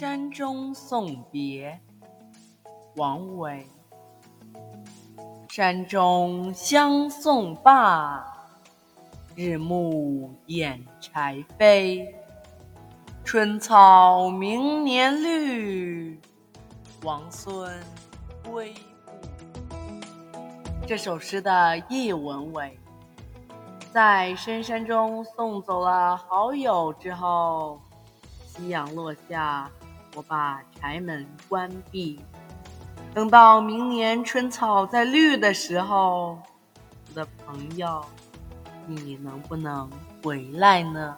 [0.00, 1.78] 山中送别，
[2.96, 3.66] 王维。
[5.50, 8.24] 山中相送罢，
[9.36, 12.14] 日暮掩柴扉。
[13.22, 16.18] 春草明年绿，
[17.02, 17.70] 王孙
[18.50, 18.72] 归
[19.04, 20.86] 不。
[20.86, 22.74] 这首诗的译文为：
[23.92, 27.78] 在深山中送走了好友之后。
[28.46, 29.70] 夕阳落下，
[30.14, 32.20] 我把柴门关闭。
[33.14, 36.38] 等到明年春草再绿的时候，
[37.08, 38.04] 我的朋友，
[38.86, 39.90] 你能不能
[40.22, 41.16] 回来呢？